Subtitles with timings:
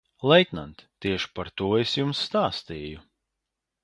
[0.29, 3.05] Leitnant, tieši par to es jums stāstīju.